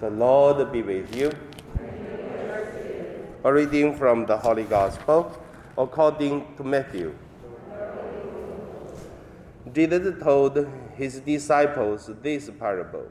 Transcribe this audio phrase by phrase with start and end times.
[0.00, 1.32] The Lord be with you.
[3.42, 5.36] A reading from the Holy Gospel
[5.76, 7.16] according to Matthew.
[9.72, 13.08] Jesus told his disciples this parable.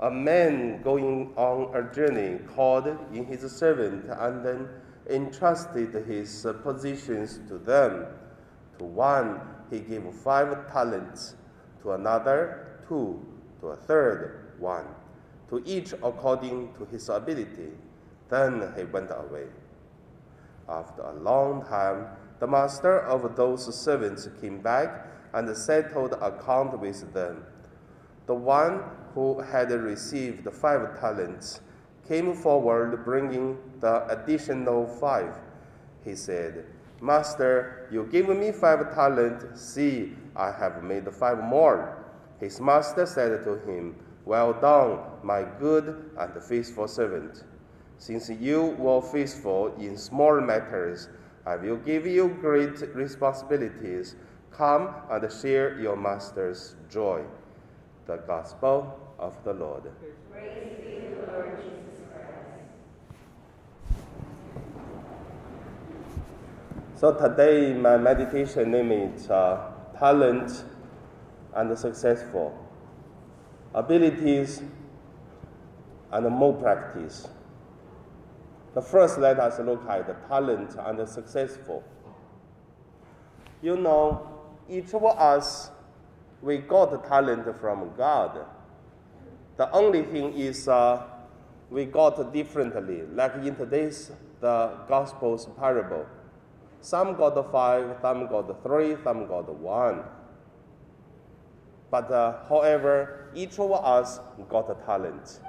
[0.00, 4.68] A man going on a journey called in his servant and then
[5.08, 8.04] entrusted his possessions to them.
[8.78, 9.40] To one
[9.70, 11.36] he gave five talents,
[11.80, 13.24] to another two,
[13.62, 14.84] to a third one,
[15.48, 17.70] to each according to his ability.
[18.28, 19.46] Then he went away.
[20.68, 22.06] After a long time,
[22.40, 27.44] the master of those servants came back and settled account with them.
[28.26, 28.82] The one
[29.14, 31.60] who had received five talents
[32.08, 35.36] came forward bringing the additional five.
[36.04, 36.66] He said,
[37.00, 39.60] Master, you gave me five talents.
[39.60, 42.04] See, I have made five more.
[42.40, 43.96] His master said to him,
[44.26, 47.44] Well done, my good and faithful servant.
[47.98, 51.08] Since you were faithful in small matters,
[51.46, 54.16] I will give you great responsibilities.
[54.50, 57.22] Come and share your master's joy.
[58.06, 59.84] The Gospel of the Lord.
[66.96, 70.64] So today my meditation name is uh, talent
[71.54, 72.65] and successful,
[73.76, 74.62] abilities
[76.10, 77.28] and more practice.
[78.74, 81.84] The first let us look at the talent and the successful.
[83.62, 84.26] You know,
[84.68, 85.70] each of us
[86.42, 88.46] we got talent from God.
[89.56, 91.02] The only thing is uh,
[91.70, 93.02] we got differently.
[93.12, 96.06] Like in today's the Gospel's parable,
[96.80, 100.04] some got five, some got three, some got one.
[101.90, 105.40] But uh, however, each of us got a talent.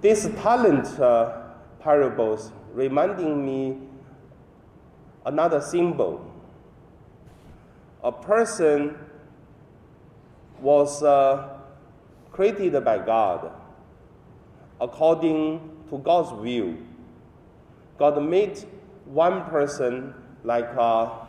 [0.00, 1.42] This talent uh,
[1.80, 3.78] parables reminding me
[5.24, 6.24] another symbol.
[8.04, 8.96] A person
[10.60, 11.48] was uh,
[12.30, 13.50] created by God
[14.80, 15.60] according
[15.90, 16.76] to God's will.
[17.98, 18.58] God made
[19.06, 20.14] one person
[20.44, 21.25] like a,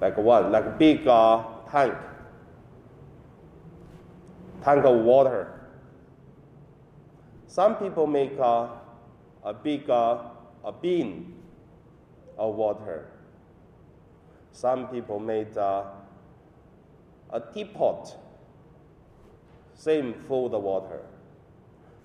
[0.00, 0.50] like what?
[0.50, 1.94] Like a big uh, tank,
[4.62, 5.54] tank of water.
[7.46, 8.70] Some people make a,
[9.44, 10.18] a big uh,
[10.64, 11.34] a bin
[12.36, 13.06] of water.
[14.52, 15.84] Some people made uh,
[17.30, 18.16] a teapot,
[19.74, 21.00] same full of water.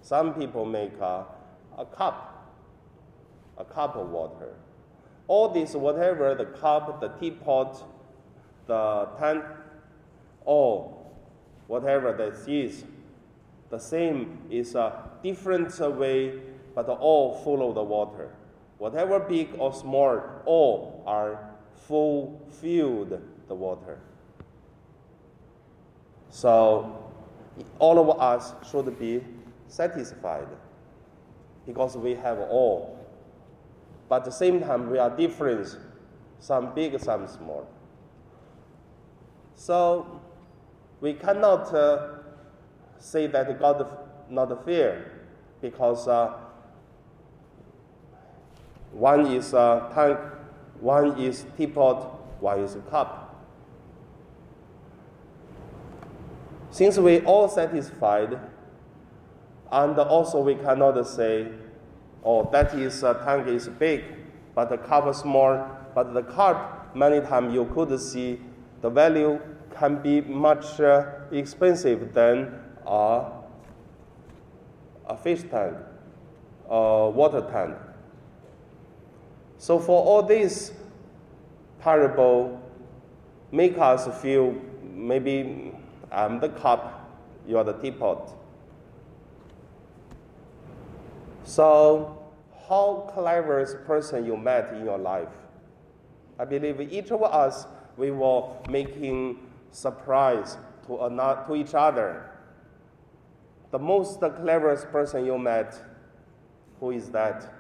[0.01, 1.25] Some people make a,
[1.77, 2.53] a cup,
[3.57, 4.53] a cup of water.
[5.27, 7.83] All this, whatever the cup, the teapot,
[8.67, 9.43] the tank,
[10.45, 11.11] all
[11.67, 12.83] whatever this is,
[13.69, 16.39] the same is a different way,
[16.75, 18.29] but all full of the water.
[18.77, 21.39] Whatever big or small, all are
[21.87, 23.99] full filled the water.
[26.29, 27.11] So
[27.79, 29.23] all of us should be
[29.67, 30.47] satisfied
[31.65, 32.99] because we have all.
[34.13, 35.75] But at the same time, we are different,
[36.39, 37.67] some big, some small.
[39.55, 40.21] So
[41.01, 42.17] we cannot uh,
[42.99, 43.87] say that God
[44.29, 45.11] not fair
[45.61, 46.31] because uh,
[48.91, 50.19] one is a tank,
[50.79, 52.03] one is teapot,
[52.39, 53.43] one is a cup.
[56.69, 58.39] Since we all satisfied,
[59.71, 61.47] and also we cannot say,
[62.23, 64.03] oh, that is uh, tank is big,
[64.55, 65.67] but the cup is small.
[65.93, 68.39] But the cup, many times you could see
[68.81, 69.39] the value
[69.75, 72.53] can be much uh, expensive than
[72.85, 73.31] a,
[75.07, 75.75] a fish tank,
[76.69, 77.75] a water tank.
[79.57, 80.73] So for all this
[81.79, 82.59] parable,
[83.51, 85.73] make us feel maybe
[86.11, 87.09] I'm the cup,
[87.47, 88.33] you are the teapot.
[91.43, 92.19] So,
[92.67, 95.29] how cleverest person you met in your life?
[96.39, 97.67] I believe each of us
[97.97, 99.37] we were making
[99.71, 100.57] surprise
[100.87, 102.29] to another, to each other.
[103.71, 105.79] The most cleverest person you met,
[106.79, 107.51] who is that?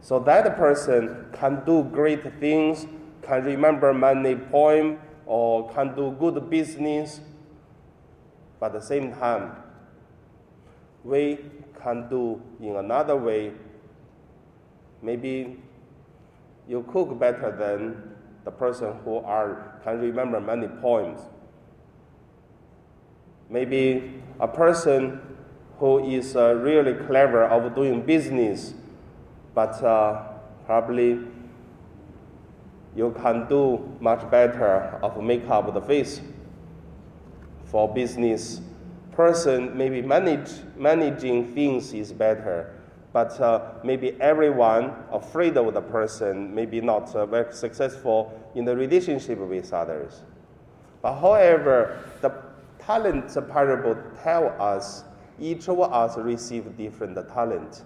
[0.00, 2.86] So that person can do great things,
[3.22, 7.20] can remember many poems, or can do good business.
[8.58, 9.52] But at the same time,
[11.04, 11.38] we
[11.82, 13.52] can do in another way.
[15.02, 15.58] Maybe
[16.68, 18.14] you cook better than
[18.44, 21.20] the person who are, can remember many poems.
[23.48, 25.20] Maybe a person
[25.78, 28.74] who is uh, really clever of doing business,
[29.54, 30.22] but uh,
[30.66, 31.18] probably
[32.94, 36.20] you can do much better of make up the face
[37.64, 38.60] for business
[39.20, 42.72] person maybe manage, managing things is better
[43.12, 48.74] but uh, maybe everyone afraid of the person maybe not uh, very successful in the
[48.74, 50.22] relationship with others.
[51.02, 52.32] But however the
[52.78, 55.04] talent parable tell us
[55.40, 57.82] each of us receive different talent.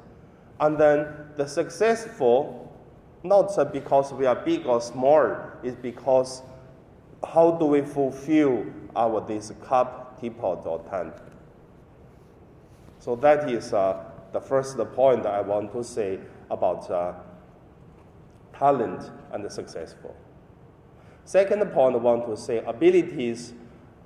[0.60, 2.64] And then the successful
[3.24, 6.42] not because we are big or small, is because
[7.26, 11.14] how do we fulfill our this cup, tank?
[12.98, 16.18] So that is uh, the first point I want to say
[16.50, 17.12] about uh,
[18.58, 20.14] talent and successful.
[21.24, 23.52] Second point I want to say abilities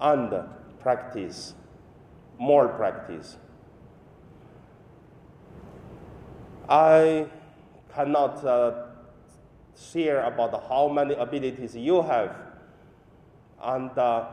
[0.00, 0.32] and
[0.80, 1.54] practice,
[2.38, 3.36] more practice.
[6.68, 7.26] I
[7.94, 8.86] cannot uh,
[9.76, 12.36] share about how many abilities you have
[13.62, 14.26] and uh,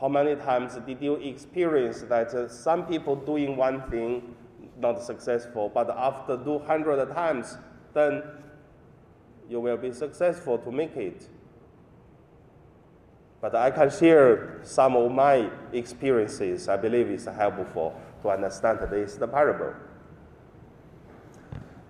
[0.00, 4.34] how many times did you experience that uh, some people doing one thing
[4.78, 7.58] not successful, but after do hundred times,
[7.92, 8.22] then
[9.48, 11.28] you will be successful to make it.
[13.42, 16.68] But I can share some of my experiences.
[16.68, 19.74] I believe it's helpful to understand this the parable.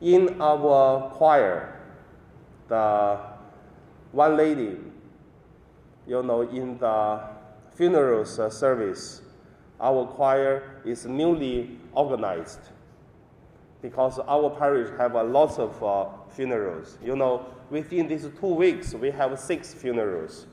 [0.01, 1.81] In our choir,
[2.69, 3.19] the
[4.13, 4.79] one lady,
[6.07, 7.21] you know, in the
[7.81, 9.23] funeral service,
[9.81, 12.61] our choir is newly organized
[13.81, 16.99] because our parish have a lot of uh, funerals.
[17.03, 20.47] You know, within these two weeks, we have six funerals.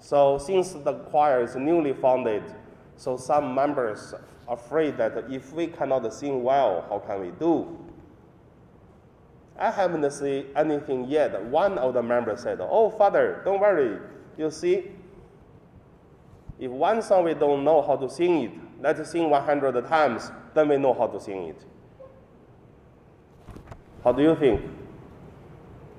[0.00, 2.42] So since the choir is newly founded,
[2.96, 4.12] so some members
[4.48, 7.78] are afraid that if we cannot sing well, how can we do?
[9.56, 11.40] I haven't seen anything yet.
[11.44, 14.00] One of the members said, Oh, Father, don't worry.
[14.36, 14.90] You see,
[16.60, 18.52] if one song we don't know how to sing it,
[18.82, 21.64] let's sing 100 times, then we know how to sing it.
[24.04, 24.60] How do you think?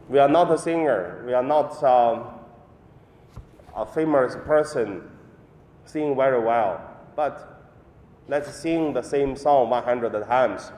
[0.08, 1.24] We are not a singer.
[1.26, 2.28] We are not um,
[3.76, 5.10] a famous person
[5.86, 6.80] sing very well.
[7.16, 7.68] But
[8.28, 10.72] let's sing the same song 100 times.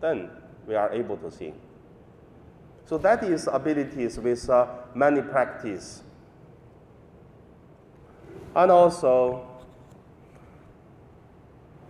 [0.00, 0.30] Then
[0.66, 1.54] we are able to sing.
[2.84, 6.02] So that is abilities with uh, many practice.
[8.58, 9.46] And also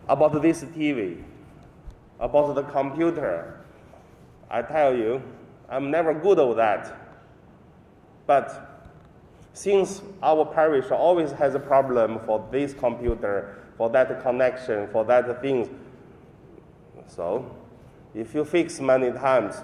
[0.06, 1.22] about this TV,
[2.20, 3.64] about the computer,
[4.50, 5.22] I tell you,
[5.70, 6.94] I'm never good at that.
[8.26, 8.86] But
[9.54, 15.40] since our parish always has a problem for this computer, for that connection, for that
[15.40, 15.70] thing,
[17.06, 17.50] so
[18.14, 19.54] if you fix many times,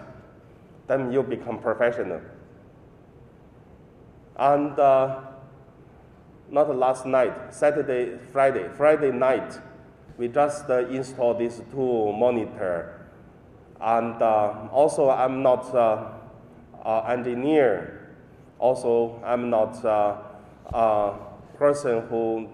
[0.87, 2.23] then you become professional.
[4.39, 5.21] And uh,
[6.55, 9.59] not last night, Saturday, Friday, Friday night,
[10.17, 13.09] we just uh, installed these two monitor.
[13.81, 16.13] And uh, also, I'm not uh,
[16.85, 18.09] an engineer.
[18.61, 20.17] Also, I'm not uh,
[20.73, 21.15] a
[21.59, 22.49] person who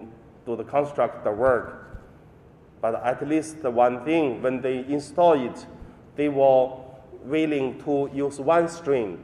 [0.47, 2.01] do the construct the work.
[2.81, 5.67] But at least one thing, when they install it,
[6.15, 6.71] they were
[7.23, 9.23] willing to use one string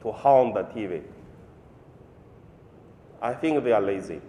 [0.00, 1.02] to hum the TV.
[3.20, 4.20] I think they are lazy.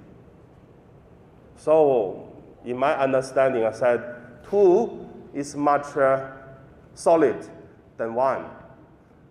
[1.56, 2.34] So,
[2.66, 6.32] in my understanding, I said two is much uh,
[6.94, 7.48] solid
[7.98, 8.46] than one.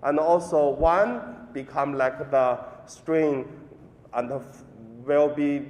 [0.02, 3.48] And also, one become like the string
[4.12, 4.30] and
[5.04, 5.66] will be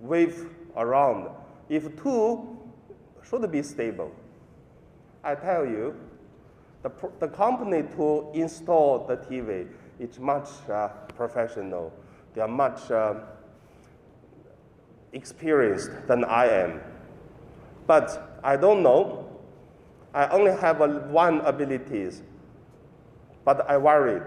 [0.00, 1.28] wave around.
[1.68, 2.58] If two
[3.22, 4.12] should be stable.
[5.24, 5.94] I tell you,
[6.82, 9.68] the, the company to install the TV
[10.00, 11.92] is much uh, professional.
[12.34, 13.14] They are much uh,
[15.12, 16.80] experienced than I am.
[17.86, 19.28] But I don't know.
[20.14, 22.22] I only have a, one abilities,
[23.44, 24.22] but I worried.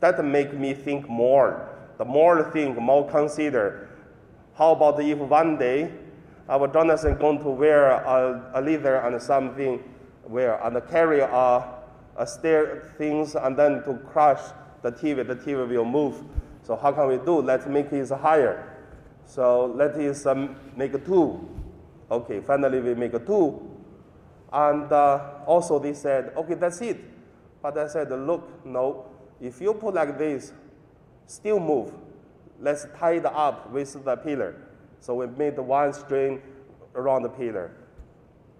[0.00, 1.68] That make me think more.
[1.98, 3.88] The more think, more consider.
[4.54, 5.92] How about if one day
[6.48, 9.82] our Jonathan going to wear a, a leather and something
[10.26, 11.74] wear and carry a,
[12.16, 14.40] a stair things and then to crush
[14.82, 16.22] the TV, the TV will move.
[16.72, 17.42] So how can we do?
[17.42, 18.66] Let's make it higher.
[19.26, 21.46] So let us um, make a two.
[22.10, 23.60] Okay, finally we make a two.
[24.50, 26.96] And uh, also they said, okay, that's it.
[27.60, 29.04] But I said, look, no,
[29.38, 30.54] if you put like this,
[31.26, 31.92] still move.
[32.58, 34.56] Let's tie it up with the pillar.
[35.00, 36.40] So we made one string
[36.94, 37.72] around the pillar.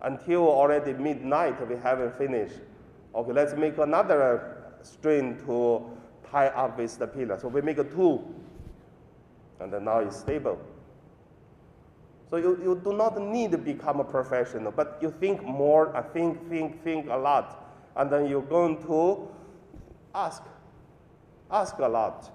[0.03, 2.61] Until already midnight, we haven't finished.
[3.15, 5.97] Okay, let's make another string to
[6.33, 7.39] tie up with the pillar.
[7.39, 8.21] So we make a two,
[9.61, 10.59] and then now it's stable.
[12.31, 16.01] So you, you do not need to become a professional, but you think more, I
[16.01, 19.29] think, think, think a lot, and then you're going to
[20.15, 20.43] ask,
[21.51, 22.31] ask a lot.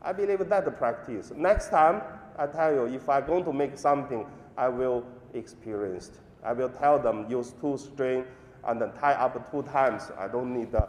[0.00, 1.30] I believe that the practice.
[1.36, 2.00] Next time,
[2.38, 4.24] I tell you, if I'm going to make something,
[4.56, 6.12] I will experience.
[6.42, 8.24] I will tell them use two string
[8.64, 10.10] and then tie up two times.
[10.18, 10.88] I don't need to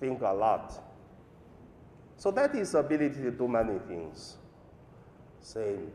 [0.00, 0.82] think a lot.
[2.16, 4.36] So that is ability to do many things.
[5.40, 5.90] Same.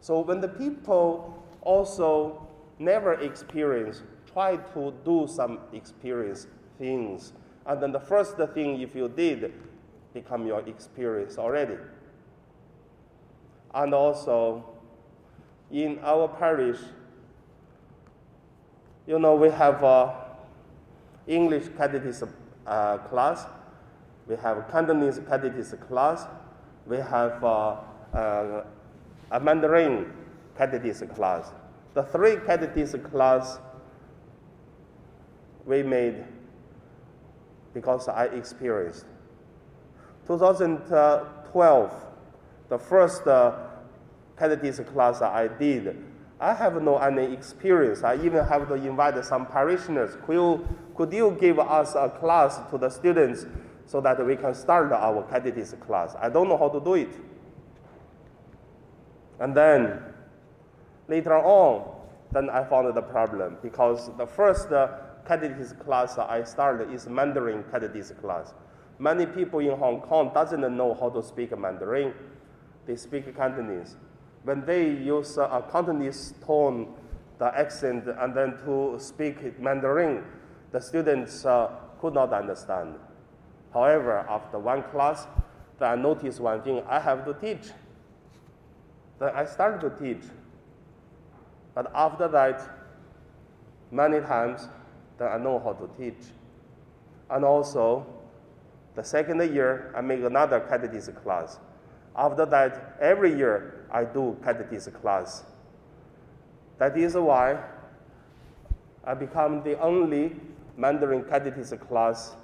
[0.00, 2.46] So when the people also
[2.78, 6.46] never experience, try to do some experience
[6.78, 7.32] things.
[7.66, 9.52] And then the first thing, if you did,
[10.14, 11.76] become your experience already.
[13.74, 14.64] And also,
[15.70, 16.78] in our parish,
[19.06, 19.82] you know, we have
[21.26, 22.32] English catechism
[22.68, 23.46] uh, class,
[24.28, 26.26] we have Cantonese catechism class,
[26.86, 27.76] we have uh,
[28.14, 28.64] uh,
[29.30, 30.12] a Mandarin
[30.56, 31.50] catechism class.
[31.94, 33.58] The three catechism class
[35.66, 36.24] we made
[37.74, 39.04] because I experienced.
[40.26, 42.06] 2012,
[42.68, 43.52] the first uh,
[44.38, 45.96] catechism class I did,
[46.40, 48.04] I have no any experience.
[48.04, 50.16] I even have to invite some parishioners.
[50.24, 53.44] Could you, could you give us a class to the students
[53.86, 56.14] so that we can start our catechism class?
[56.20, 57.10] I don't know how to do it.
[59.40, 60.00] And then
[61.08, 61.96] later on,
[62.30, 64.98] then I found the problem because the first uh,
[65.84, 68.54] class I started is Mandarin catechism class.
[68.98, 72.14] Many people in Hong Kong doesn't know how to speak Mandarin.
[72.86, 73.96] They speak Cantonese.
[74.44, 76.94] When they use a Cantonese tone,
[77.38, 80.24] the accent, and then to speak Mandarin,
[80.72, 82.94] the students uh, could not understand.
[83.72, 85.26] However, after one class,
[85.80, 87.70] I noticed one thing, I have to teach.
[89.18, 90.24] Then I started to teach.
[91.74, 92.68] But after that,
[93.90, 94.68] many times,
[95.18, 96.28] then I know how to teach.
[97.30, 98.06] And also,
[98.94, 101.58] the second year, I make another catechism class.
[102.16, 105.44] After that, every year, I do catechism class.
[106.78, 107.58] That is why
[109.04, 110.36] I become the only
[110.76, 112.34] Mandarin catechism class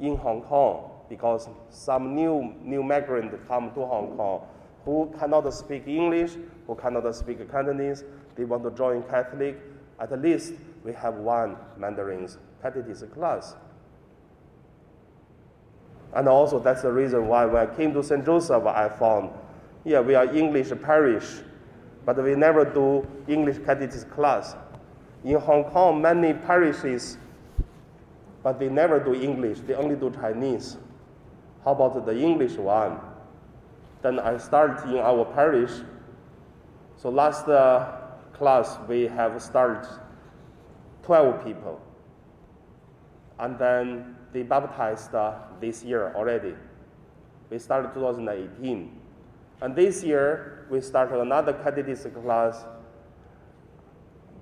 [0.00, 4.46] in Hong Kong because some new, new migrants come to Hong Kong
[4.84, 6.32] who cannot speak English,
[6.66, 8.04] who cannot speak Cantonese,
[8.36, 9.58] they want to join Catholic.
[9.98, 12.28] At least we have one Mandarin
[12.60, 13.54] catechism class.
[16.14, 18.24] And also, that's the reason why when I came to St.
[18.24, 19.30] Joseph, I found,
[19.84, 21.42] yeah, we are English parish,
[22.04, 24.56] but we never do English catechism class.
[25.22, 27.18] In Hong Kong, many parishes,
[28.42, 30.76] but they never do English, they only do Chinese.
[31.64, 33.00] How about the English one?
[34.02, 35.70] Then I started in our parish.
[36.96, 37.92] So last uh,
[38.34, 39.88] class, we have started
[41.04, 41.80] 12 people.
[43.38, 46.54] And then they baptized uh, this year already.
[47.50, 49.00] We started 2018.
[49.60, 52.64] And this year, we started another catechism class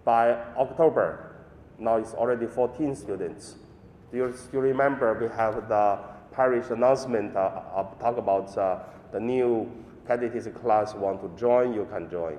[0.04, 1.36] by October.
[1.78, 3.56] Now it's already 14 students.
[4.10, 5.98] Do you still remember we have the
[6.32, 8.80] parish announcement uh, uh, talk about uh,
[9.12, 9.70] the new
[10.06, 12.38] catechism class want to join, you can join.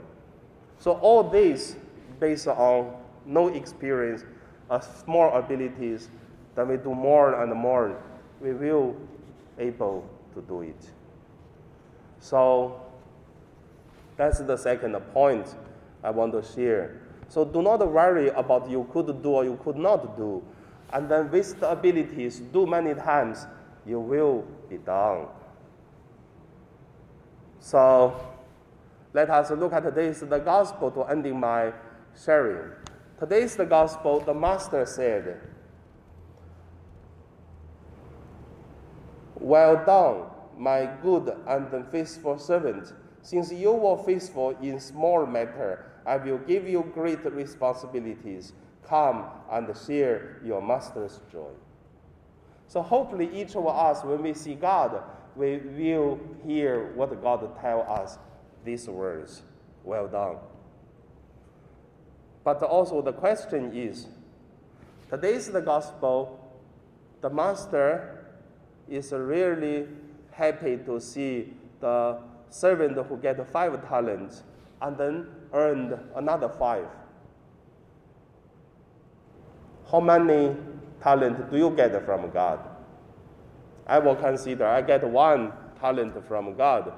[0.80, 1.76] So all this
[2.20, 4.24] based on no experience,
[4.70, 6.10] uh, small abilities,
[6.56, 8.02] then we do more and more,
[8.42, 8.96] we will
[9.58, 10.90] able to do it.
[12.24, 12.80] So
[14.16, 15.46] that's the second point
[16.02, 17.02] I want to share.
[17.28, 20.42] So do not worry about you could do or you could not do.
[20.94, 23.46] And then with the abilities, do many times,
[23.86, 25.26] you will be done.
[27.60, 28.16] So
[29.12, 31.74] let us look at this, the gospel to ending my
[32.24, 32.72] sharing.
[33.20, 35.42] Today's the gospel, the master said,
[39.36, 42.94] Well done, my good and faithful servant.
[43.22, 48.54] Since you were faithful in small matter, I will give you great responsibilities.
[48.88, 51.52] Come and share your master's joy.
[52.68, 55.04] So hopefully each of us, when we see God,
[55.36, 58.18] we will hear what God tell us
[58.66, 59.42] these words.
[59.84, 60.38] Well done.
[62.44, 64.08] But also the question is,
[65.14, 66.40] Today's the gospel.
[67.22, 68.26] The master
[68.90, 69.86] is really
[70.34, 72.18] happy to see the
[72.50, 74.44] servant who get five talents
[74.82, 76.88] and then earned another five.
[79.92, 80.56] How many
[81.02, 82.60] talents do you get from God?
[83.86, 86.94] I will consider I get one talent from God.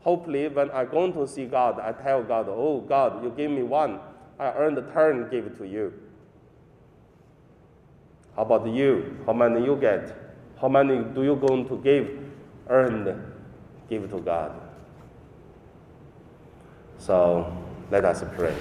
[0.00, 3.62] Hopefully, when I go to see God, I tell God, Oh, God, you gave me
[3.62, 4.00] one.
[4.38, 5.92] I earned a turn, give it to you.
[8.34, 9.16] How about you?
[9.26, 10.16] How many you get?
[10.60, 12.08] How many do you going to give,
[12.68, 13.14] earned,
[13.88, 14.52] give to God?
[16.98, 17.52] So
[17.90, 18.54] let us pray.